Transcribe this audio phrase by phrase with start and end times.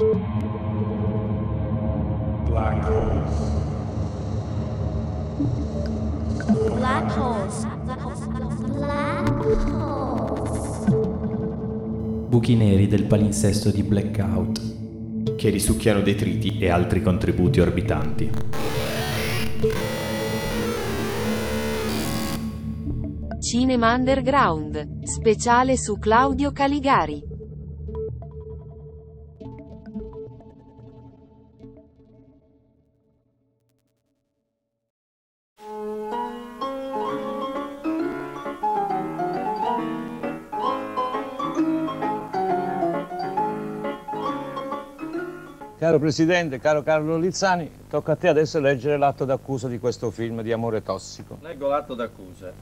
[0.00, 0.16] Black
[2.88, 3.36] holes.
[6.74, 7.66] Black holes.
[8.64, 9.28] Black
[9.68, 10.86] holes.
[12.28, 14.78] Buchi neri del palinsesto di Blackout.
[15.36, 18.30] che risucchiano detriti e altri contributi orbitanti.
[23.38, 27.29] Cinema Underground, speciale su Claudio Caligari.
[45.80, 50.42] Caro Presidente, caro Carlo Lizzani, tocca a te adesso leggere l'atto d'accusa di questo film
[50.42, 51.38] di amore tossico.
[51.40, 52.52] Leggo l'atto d'accusa.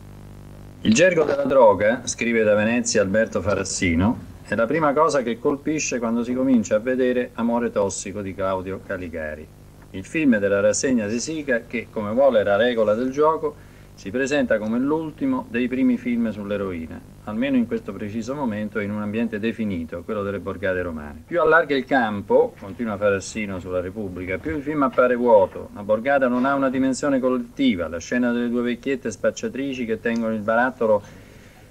[0.83, 5.99] Il gergo della droga, scrive da Venezia Alberto Farassino, è la prima cosa che colpisce
[5.99, 9.45] quando si comincia a vedere Amore tossico di Claudio Caligari.
[9.91, 13.57] Il film della rassegna si siga che, come vuole la regola del gioco,
[13.95, 19.03] si presenta come l'ultimo dei primi film sull'eroina, almeno in questo preciso momento in un
[19.03, 21.23] ambiente definito, quello delle borgate romane.
[21.27, 25.71] Più allarga il campo, continua Farassino sulla Repubblica, più il film appare vuoto.
[25.75, 30.33] La borgata non ha una dimensione collettiva, la scena delle due vecchiette spacciatrici che tengono
[30.35, 31.03] il barattolo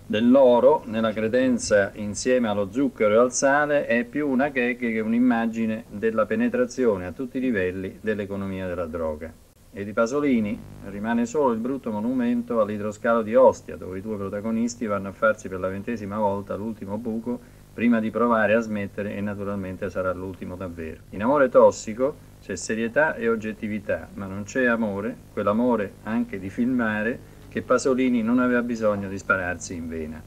[0.05, 5.83] dell'oro nella credenza insieme allo zucchero e al sale è più una gag che un'immagine
[5.89, 9.46] della penetrazione a tutti i livelli dell'economia della droga.
[9.77, 14.87] E di Pasolini rimane solo il brutto monumento all'idroscalo di Ostia, dove i due protagonisti
[14.87, 17.39] vanno a farsi per la ventesima volta l'ultimo buco
[17.75, 21.01] prima di provare a smettere e naturalmente sarà l'ultimo davvero.
[21.09, 27.19] In amore tossico c'è serietà e oggettività, ma non c'è amore, quell'amore anche di filmare
[27.47, 30.23] che Pasolini non aveva bisogno di spararsi in vena.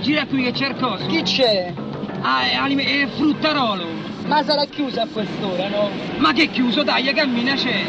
[0.00, 1.06] Gira qui che c'è il coso.
[1.06, 1.72] Chi c'è?
[2.20, 4.15] Ah, è, anime- è fruttarolo.
[4.26, 5.90] Ma sarà chiusa a quest'ora, no?
[6.18, 7.84] Ma che chiuso, dai, cammina c'è.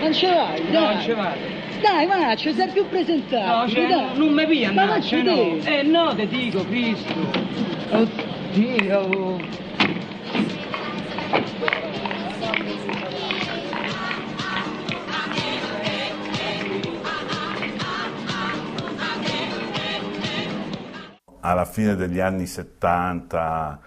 [0.00, 0.94] Non ce vai, No, dai.
[0.94, 1.52] non ci vado.
[1.80, 3.56] Dai, ma ci sei più presentato.
[3.60, 4.06] No, cioè, dai.
[4.16, 5.56] non mi pia, Ma no, cioè, no.
[5.64, 7.14] Eh no, te dico, Cristo.
[7.90, 9.38] Oddio.
[21.44, 23.78] Alla fine degli anni 70,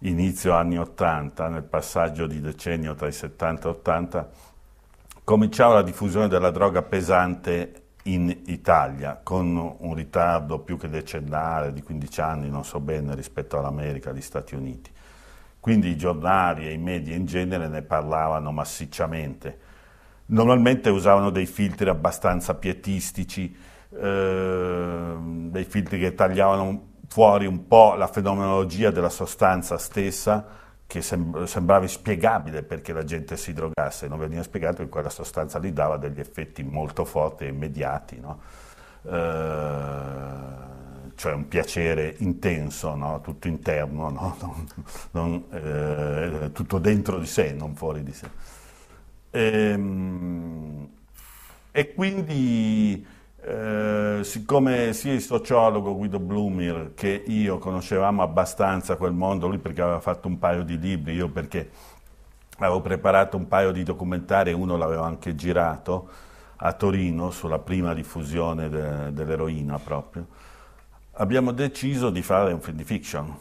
[0.00, 4.30] inizio anni 80, nel passaggio di decennio tra i 70 e 80,
[5.24, 11.82] cominciava la diffusione della droga pesante in Italia, con un ritardo più che decennale di
[11.82, 14.90] 15 anni, non so bene, rispetto all'America, agli Stati Uniti.
[15.58, 19.58] Quindi i giornali e i media in genere ne parlavano massicciamente.
[20.26, 23.54] Normalmente usavano dei filtri abbastanza pietistici,
[23.90, 30.46] eh, dei filtri che tagliavano fuori un po' la fenomenologia della sostanza stessa,
[30.86, 35.58] che sem- sembrava inspiegabile perché la gente si drogasse, non veniva spiegato che quella sostanza
[35.58, 38.40] lì dava degli effetti molto forti e immediati, no?
[39.04, 40.70] Eh,
[41.14, 43.20] cioè un piacere intenso, no?
[43.20, 44.36] tutto interno, no?
[45.12, 48.28] Non- non, eh, tutto dentro di sé, non fuori di sé.
[49.30, 50.88] Ehm,
[51.74, 53.04] E, quindi,
[53.44, 59.82] eh, siccome sia il sociologo Guido Blumir che io conoscevamo abbastanza quel mondo, lui perché
[59.82, 61.70] aveva fatto un paio di libri, io perché
[62.58, 66.08] avevo preparato un paio di documentari e uno l'avevo anche girato
[66.56, 70.26] a Torino sulla prima diffusione de- dell'eroina proprio,
[71.14, 73.36] abbiamo deciso di fare un film di fiction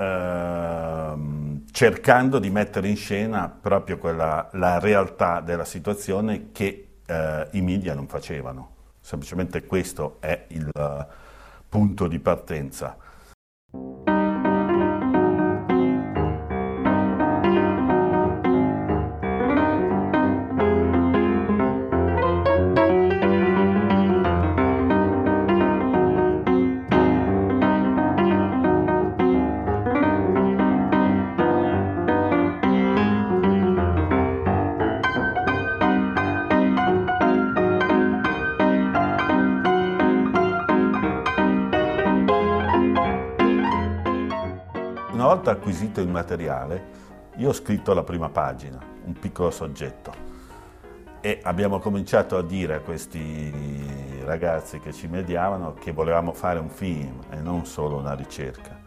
[0.00, 7.60] ehm, cercando di mettere in scena proprio quella, la realtà della situazione che eh, i
[7.60, 8.78] media non facevano.
[9.00, 11.06] Semplicemente questo è il eh,
[11.68, 12.96] punto di partenza.
[45.40, 50.12] Volta acquisito il materiale, io ho scritto la prima pagina, un piccolo soggetto,
[51.22, 56.68] e abbiamo cominciato a dire a questi ragazzi che ci mediavano che volevamo fare un
[56.68, 58.78] film e non solo una ricerca.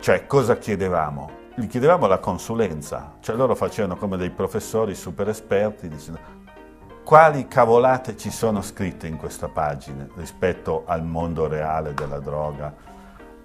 [0.00, 1.40] Cioè, cosa chiedevamo?
[1.54, 6.18] gli chiedevamo la consulenza, cioè loro facevano come dei professori super esperti dicendo
[7.04, 12.74] quali cavolate ci sono scritte in questa pagina rispetto al mondo reale della droga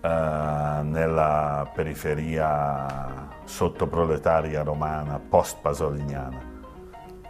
[0.02, 6.56] eh, nella periferia sottoproletaria romana post-pasoliniana.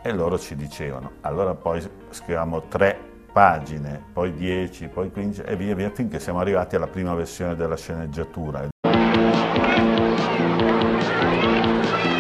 [0.01, 2.97] E loro ci dicevano, allora poi scriviamo tre
[3.31, 7.75] pagine, poi dieci, poi quindici e via via finché siamo arrivati alla prima versione della
[7.75, 8.67] sceneggiatura.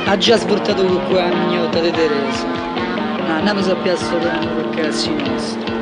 [0.05, 2.45] Ha già svoltato con qua la mignotta di Teresa.
[2.45, 4.19] Ma andiamo a solo
[4.55, 5.71] per cazzi nostri.
[5.71, 5.76] Oh,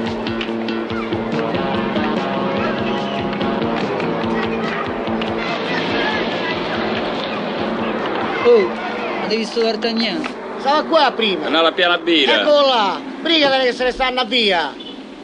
[9.26, 10.28] avete visto D'Artagnan?
[10.60, 11.50] Stava qua prima.
[11.50, 12.42] No, la piana birra.
[12.42, 13.00] Eccolo là.
[13.22, 14.74] Brigate che se ne stanno via.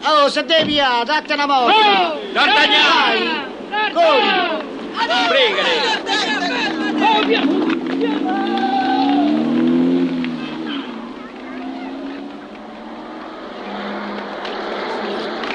[0.04, 1.72] Oh, se devi via, date una moto.
[1.72, 3.46] Oh, D'Artagnan!
[3.94, 4.30] Corri.
[5.28, 6.00] Brigate.
[7.00, 7.42] Oh, via.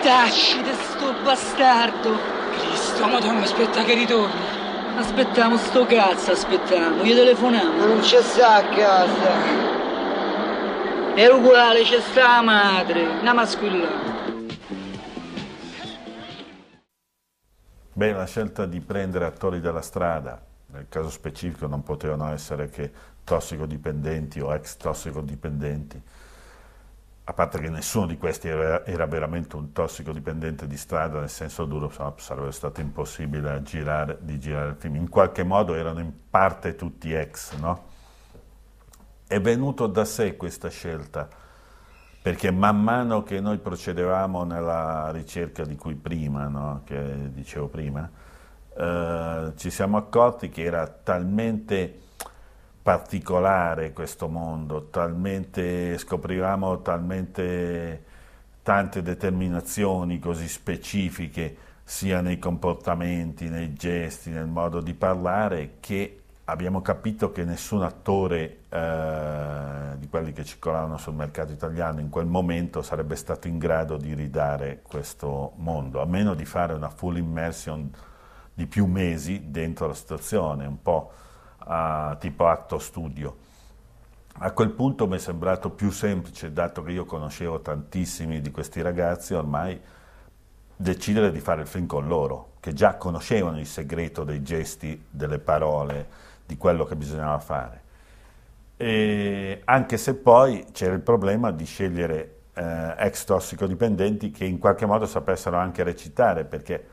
[0.02, 2.16] Tacci de sto bastardo!
[2.56, 4.45] Cristo, madonna, aspetta che ritorni.
[4.96, 7.76] Aspettiamo sto cazzo, aspettiamo, gli telefoniamo.
[7.76, 9.64] Ma non c'è sta a casa.
[11.14, 13.88] È uguale, c'è sta la madre, una masquilla.
[17.92, 22.90] Beh, la scelta di prendere attori della strada, nel caso specifico non potevano essere che
[23.22, 26.00] tossicodipendenti o ex tossicodipendenti,
[27.28, 31.64] a parte che nessuno di questi era, era, veramente un tossicodipendente di strada, nel senso
[31.64, 34.94] duro sarebbe stato impossibile girare, di girare il film.
[34.94, 37.94] In qualche modo erano in parte tutti ex, no?
[39.26, 41.28] È venuto da sé questa scelta,
[42.22, 46.82] perché man mano che noi procedevamo nella ricerca di cui prima, no?
[46.84, 48.08] che dicevo prima,
[48.72, 52.02] eh, ci siamo accorti che era talmente
[52.86, 58.04] particolare questo mondo, talmente scoprivamo talmente
[58.62, 66.80] tante determinazioni così specifiche sia nei comportamenti, nei gesti, nel modo di parlare che abbiamo
[66.80, 72.82] capito che nessun attore eh, di quelli che circolavano sul mercato italiano in quel momento
[72.82, 77.90] sarebbe stato in grado di ridare questo mondo, a meno di fare una full immersion
[78.54, 81.10] di più mesi dentro la situazione, un po'
[81.66, 83.44] uh, tipo atto studio.
[84.38, 88.82] A quel punto mi è sembrato più semplice, dato che io conoscevo tantissimi di questi
[88.82, 89.80] ragazzi, ormai
[90.76, 95.38] decidere di fare il film con loro, che già conoscevano il segreto dei gesti, delle
[95.38, 96.06] parole,
[96.44, 97.82] di quello che bisognava fare.
[98.76, 104.84] E anche se poi c'era il problema di scegliere eh, ex tossicodipendenti che in qualche
[104.84, 106.88] modo sapessero anche recitare, perché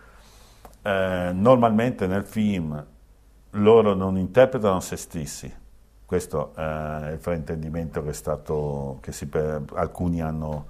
[0.81, 2.85] eh, normalmente nel film
[3.53, 5.53] loro non interpretano se stessi.
[6.05, 9.27] Questo eh, è il fraintendimento che, stato, che si,
[9.73, 10.65] alcuni hanno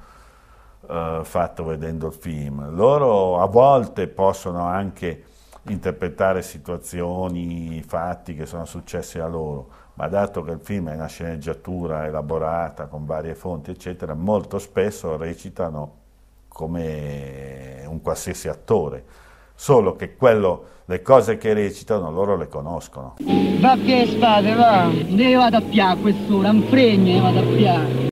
[0.87, 2.73] eh, fatto vedendo il film.
[2.73, 5.23] Loro a volte possono anche
[5.67, 11.07] interpretare situazioni, fatti che sono successi a loro, ma dato che il film è una
[11.07, 16.01] sceneggiatura elaborata con varie fonti, eccetera, molto spesso recitano
[16.47, 19.23] come un qualsiasi attore
[19.55, 23.15] solo che quello, le cose che recitano loro le conoscono.
[23.59, 24.87] Va che spade, va!
[24.87, 28.02] Ne vado a pià quest'ora, un fregno ne vado a pià.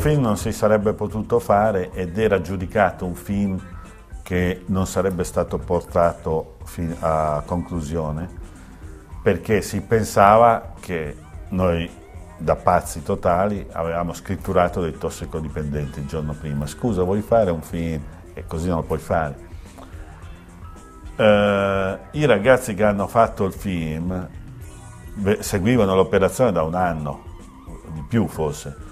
[0.00, 3.62] Film non si sarebbe potuto fare ed era giudicato un film
[4.22, 6.56] che non sarebbe stato portato
[7.00, 8.26] a conclusione
[9.22, 11.14] perché si pensava che
[11.50, 11.90] noi
[12.38, 16.64] da pazzi totali avevamo scritturato dei tossicodipendenti il giorno prima.
[16.64, 18.02] Scusa, vuoi fare un film?
[18.32, 19.48] E così non lo puoi fare.
[21.16, 24.26] Uh, I ragazzi che hanno fatto il film
[25.40, 27.22] seguivano l'operazione da un anno,
[27.92, 28.88] di più forse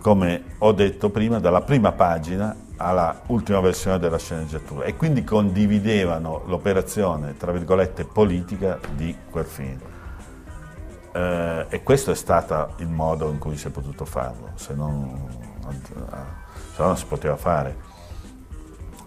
[0.00, 6.44] come ho detto prima, dalla prima pagina alla ultima versione della sceneggiatura e quindi condividevano
[6.46, 9.78] l'operazione, tra virgolette, politica di quel film.
[11.12, 15.28] Eh, e questo è stato il modo in cui si è potuto farlo, se non,
[15.84, 15.92] se
[16.78, 17.88] no non si poteva fare.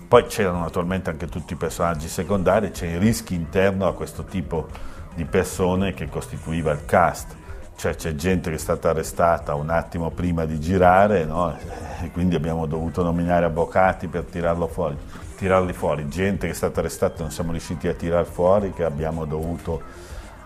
[0.08, 4.68] Poi c'erano naturalmente anche tutti i personaggi secondari, c'è il rischio interno a questo tipo
[5.16, 7.36] di persone che costituiva il cast
[7.76, 11.58] cioè c'è gente che è stata arrestata un attimo prima di girare, no?
[12.02, 14.96] e quindi abbiamo dovuto nominare avvocati per tirarlo fuori,
[15.38, 16.08] tirarli fuori.
[16.08, 19.82] Gente che è stata arrestata non siamo riusciti a tirar fuori, che abbiamo dovuto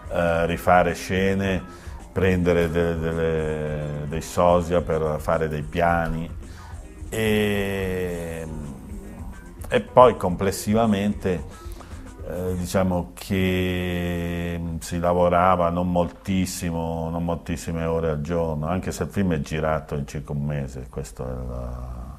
[0.10, 1.62] eh, rifare scene,
[2.12, 6.30] prendere delle, delle, dei sosia per fare dei piani.
[7.10, 8.48] E,
[9.70, 11.66] e poi complessivamente
[12.30, 19.04] eh, diciamo che mm, si lavorava non moltissimo, non moltissime ore al giorno, anche se
[19.04, 22.16] il film è girato in circa un mese, questa è la...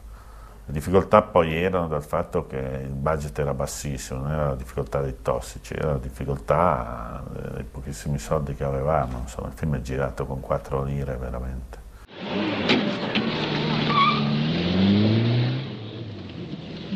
[0.67, 5.01] Le difficoltà poi erano dal fatto che il budget era bassissimo, non era la difficoltà
[5.01, 7.25] dei tossici, era la difficoltà
[7.55, 11.79] dei pochissimi soldi che avevamo, insomma il film è girato con 4 lire veramente.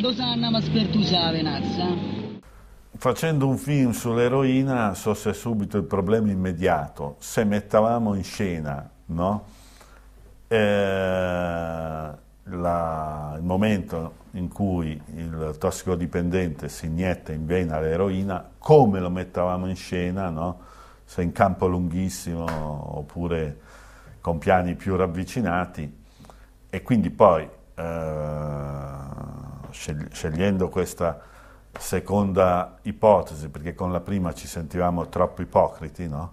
[0.01, 2.22] Dove andiamo a spertusare, Venazza?
[3.03, 9.45] Facendo un film sull'eroina sorse subito il problema immediato, se mettavamo in scena no?
[10.47, 10.57] eh,
[12.45, 19.67] la, il momento in cui il tossicodipendente si inietta in vena l'eroina, come lo mettavamo
[19.67, 20.61] in scena, no?
[21.05, 22.45] se in campo lunghissimo
[22.99, 23.59] oppure
[24.21, 26.05] con piani più ravvicinati
[26.71, 28.87] e quindi poi eh,
[29.73, 31.31] scegliendo questa
[31.79, 36.33] seconda ipotesi, perché con la prima ci sentivamo troppo ipocriti, no?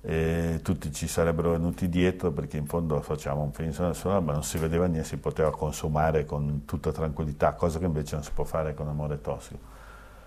[0.00, 4.44] E tutti ci sarebbero venuti dietro perché in fondo facciamo un film suona, ma non
[4.44, 8.44] si vedeva niente, si poteva consumare con tutta tranquillità, cosa che invece non si può
[8.44, 9.58] fare con amore tossico.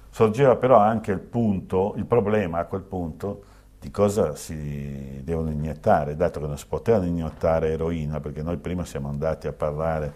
[0.10, 3.44] Sorgeva però anche il punto, il problema a quel punto
[3.80, 8.86] di cosa si devono iniettare, dato che non si potevano iniettare eroina, perché noi prima
[8.86, 10.14] siamo andati a parlare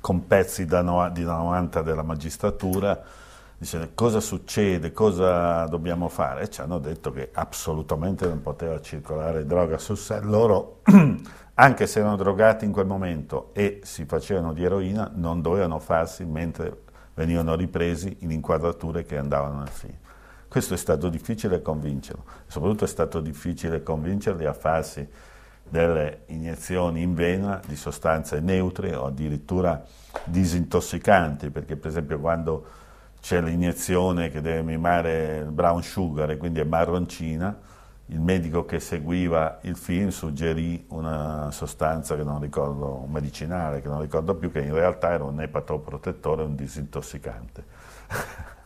[0.00, 3.00] con pezzi da no, di 90 della magistratura,
[3.58, 9.44] dice cosa succede, cosa dobbiamo fare e ci hanno detto che assolutamente non poteva circolare
[9.44, 10.22] droga sul set.
[10.22, 10.80] Loro,
[11.54, 16.24] anche se erano drogati in quel momento e si facevano di eroina, non dovevano farsi
[16.24, 16.84] mentre
[17.14, 19.96] venivano ripresi in inquadrature che andavano nel film.
[20.46, 25.06] Questo è stato difficile convincerlo, soprattutto è stato difficile convincerli a farsi
[25.68, 29.84] delle iniezioni in vena di sostanze neutre o addirittura
[30.24, 32.64] disintossicanti, perché per esempio quando
[33.20, 37.56] c'è l'iniezione che deve mimare il brown sugar e quindi è marroncina,
[38.10, 43.88] il medico che seguiva il film suggerì una sostanza che non ricordo, un medicinale che
[43.88, 47.64] non ricordo più, che in realtà era un epatoprotettore, un disintossicante.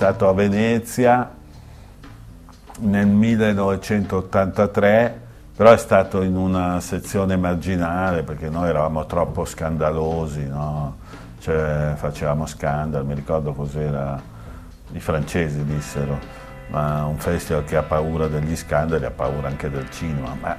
[0.00, 1.30] stato a Venezia
[2.78, 5.20] nel 1983,
[5.54, 10.96] però è stato in una sezione marginale perché noi eravamo troppo scandalosi, no?
[11.40, 14.18] cioè, facevamo scandalo, mi ricordo cos'era,
[14.92, 16.18] i francesi dissero,
[16.68, 20.34] ma un festival che ha paura degli scandali ha paura anche del cinema.
[20.40, 20.56] Ma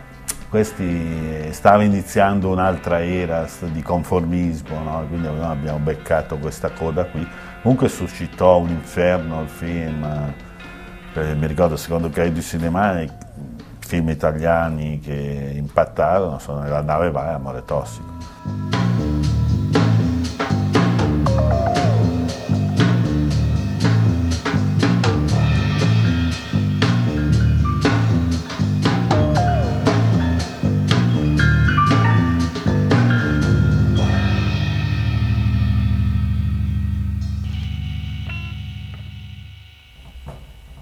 [0.51, 5.05] questi stava iniziando un'altra era di conformismo, no?
[5.07, 7.25] quindi abbiamo beccato questa coda qui.
[7.61, 10.03] Comunque suscitò un inferno il film,
[11.13, 13.09] eh, mi ricordo secondo Credo Cinema i
[13.79, 18.20] film italiani che impattarono sono La nave va e Amore tossico.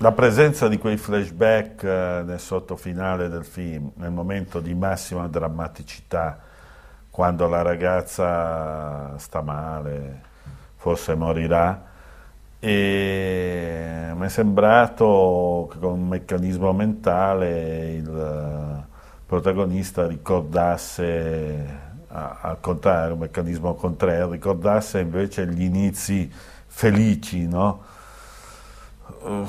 [0.01, 6.39] La presenza di quei flashback eh, nel sottofinale del film, nel momento di massima drammaticità,
[7.09, 10.21] quando la ragazza sta male,
[10.77, 11.83] forse morirà,
[12.59, 18.83] e mi è sembrato che con un meccanismo mentale il
[19.25, 21.77] protagonista ricordasse,
[22.07, 26.31] al contrario, un meccanismo contrario, ricordasse invece gli inizi
[26.67, 27.83] felici, no?
[29.25, 29.47] mi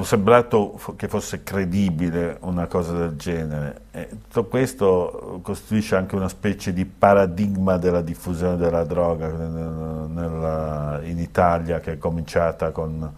[0.00, 3.82] è sembrato che fosse credibile una cosa del genere.
[3.92, 11.18] E tutto questo costituisce anche una specie di paradigma della diffusione della droga nella, in
[11.18, 13.12] Italia che è cominciata con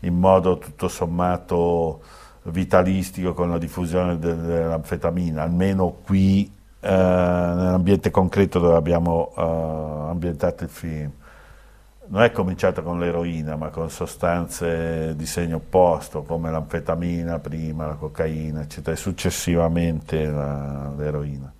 [0.00, 2.00] in modo tutto sommato
[2.44, 6.50] vitalistico con la diffusione dell'anfetamina, almeno qui
[6.80, 9.40] eh, nell'ambiente concreto dove abbiamo eh,
[10.10, 11.12] ambientato il film.
[12.12, 17.94] Non è cominciato con l'eroina, ma con sostanze di segno opposto, come l'anfetamina prima, la
[17.94, 21.52] cocaina, eccetera, e successivamente la, l'eroina.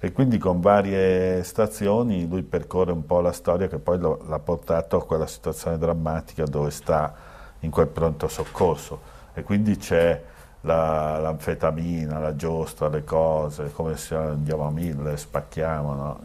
[0.00, 4.38] E quindi con varie stazioni lui percorre un po' la storia che poi lo, l'ha
[4.38, 7.14] portato a quella situazione drammatica dove sta
[7.60, 9.00] in quel pronto soccorso
[9.34, 10.18] e quindi c'è
[10.62, 16.20] la, l'anfetamina, la giostra, le cose, come se andiamo a mille, spacchiamo, no?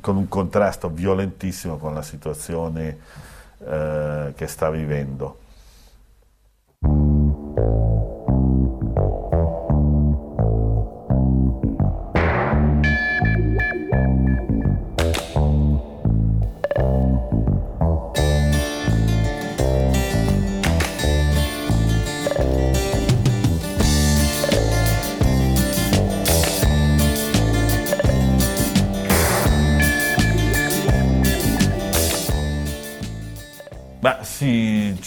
[0.00, 2.98] Con un contrasto violentissimo con la situazione
[3.66, 5.46] eh, che sta vivendo.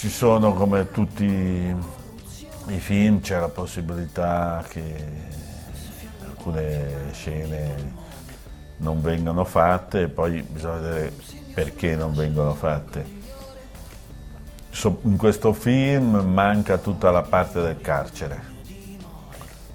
[0.02, 4.96] Ci sono come tutti i film, c'è la possibilità che
[6.26, 7.94] alcune scene
[8.78, 11.14] non vengano fatte e poi bisogna vedere
[11.54, 13.06] perché non vengono fatte.
[15.04, 18.42] In questo film manca tutta la parte del carcere.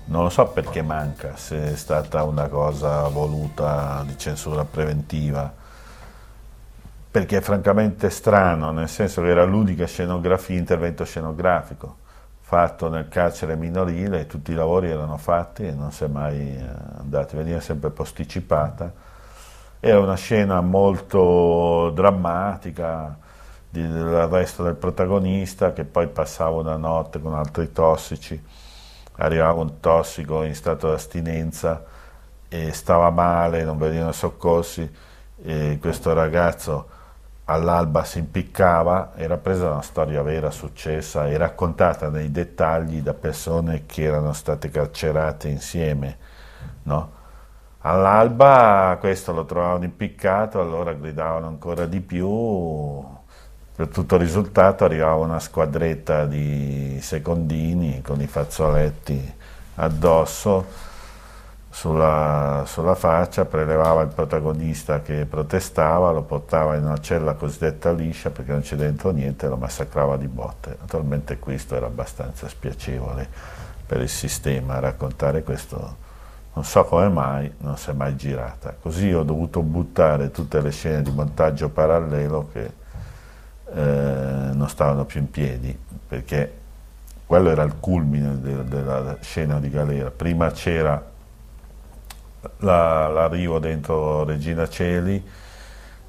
[0.07, 5.55] Non lo so perché manca, se è stata una cosa voluta di censura preventiva
[7.17, 11.97] perché è francamente strano, nel senso che era l'unica scenografia, intervento scenografico
[12.41, 16.67] fatto nel carcere minorile, tutti i lavori erano fatti e non si è mai eh,
[16.99, 18.93] andati, veniva sempre posticipata.
[19.81, 23.17] Era una scena molto drammatica
[23.71, 28.39] dell'arresto del protagonista che poi passava una notte con altri tossici,
[29.17, 31.83] arrivava un tossico in stato di astinenza
[32.47, 34.95] e stava male, non venivano soccorsi
[35.43, 37.05] e questo ragazzo
[37.49, 43.85] all'alba si impiccava, era presa una storia vera, successa e raccontata nei dettagli da persone
[43.87, 46.17] che erano state carcerate insieme.
[46.85, 47.13] No?
[47.81, 53.05] All'alba questo lo trovavano impiccato, allora gridavano ancora di più,
[53.77, 59.35] per tutto risultato arrivava una squadretta di secondini con i fazzoletti
[59.77, 60.65] addosso
[61.77, 68.31] sulla, sulla, faccia, prelevava il protagonista che protestava, lo portava in una cella cosiddetta liscia
[68.31, 70.79] perché non c'è dentro niente e lo massacrava di botte.
[70.81, 73.29] Naturalmente questo era abbastanza spiacevole
[73.85, 76.05] per il sistema, raccontare questo
[76.55, 78.75] non so come mai non si è mai girata.
[78.81, 82.73] Così ho dovuto buttare tutte le scene di montaggio parallelo che
[83.75, 86.53] eh, non stavano più in piedi, perché
[87.27, 90.11] quello era il culmine de, della scena di galera.
[90.11, 91.13] Prima c'era
[92.59, 95.23] la, l'arrivo dentro Regina Celi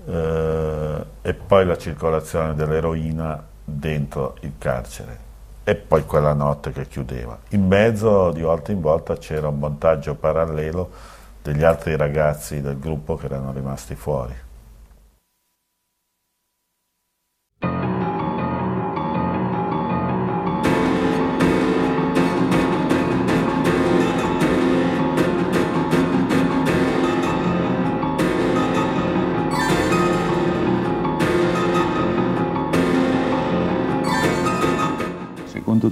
[0.06, 5.26] eh, e poi la circolazione dell'eroina dentro il carcere
[5.64, 7.38] e poi quella notte che chiudeva.
[7.50, 10.90] In mezzo di volta in volta c'era un montaggio parallelo
[11.42, 14.34] degli altri ragazzi del gruppo che erano rimasti fuori.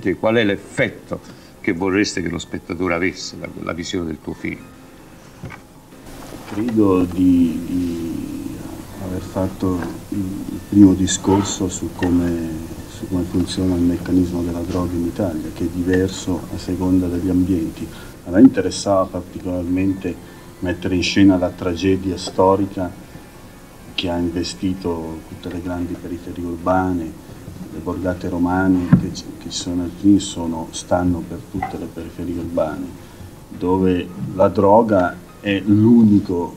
[0.06, 1.20] Te qual è l'effetto
[1.62, 4.60] che vorreste che lo spettatore avesse da quella visione del tuo film?
[6.48, 8.56] Credo di, di
[9.04, 12.50] aver fatto il primo discorso su come,
[12.88, 17.30] su come, funziona il meccanismo della droga in Italia, che è diverso a seconda degli
[17.30, 17.88] ambienti.
[18.26, 20.16] A me interessava particolarmente
[20.60, 22.92] mettere in scena la tragedia storica
[23.96, 27.12] che ha investito tutte le grandi periferie urbane,
[27.74, 28.88] le borgate romane
[29.46, 32.88] che, che sono film sono, stanno per tutte le periferie urbane,
[33.50, 36.56] dove la droga è l'unico,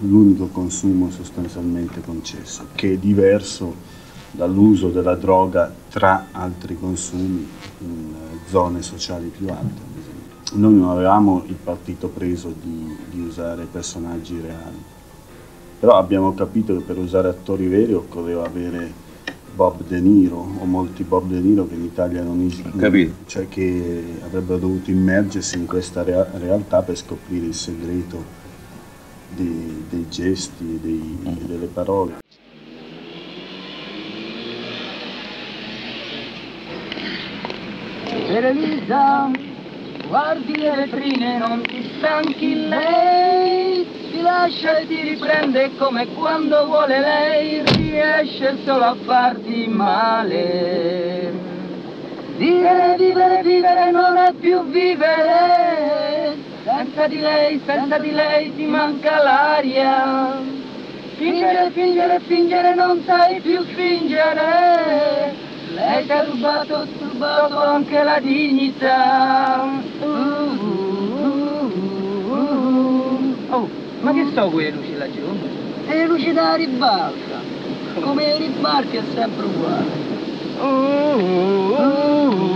[0.00, 3.94] l'unico consumo sostanzialmente concesso, che è diverso
[4.30, 7.46] dall'uso della droga tra altri consumi
[7.80, 8.14] in
[8.46, 9.94] zone sociali più alte.
[10.52, 14.82] Noi non avevamo il partito preso di, di usare personaggi reali,
[15.78, 19.04] però abbiamo capito che per usare attori veri occorreva avere
[19.56, 22.76] Bob De Niro o molti Bob De Niro che in Italia non esistono,
[23.26, 28.22] cioè che avrebbero dovuto immergersi in questa rea- realtà per scoprire il segreto
[29.28, 32.12] dei, dei gesti e dei, delle parole.
[38.28, 39.30] Elisa,
[40.06, 43.35] guardi le vetrine, non ti stanchi lei,
[44.26, 51.32] lascia e ti riprende come quando vuole lei, riesce solo a farti male.
[52.36, 59.22] Vivere, vivere, vivere non è più vivere, senza di lei, senza di lei ti manca
[59.22, 60.64] l'aria.
[61.16, 65.34] Fingere, fingere, fingere, non sai più fingere.
[65.72, 69.64] Lei ti ha rubato, turbato anche la dignità.
[70.00, 71.72] Uh, uh,
[72.28, 75.24] uh, oh, ma che so quelle luci laggiù?
[75.88, 77.40] E le luci da ribalta.
[77.98, 79.84] Come i ribalti è sempre uguale.
[80.58, 82.55] Lei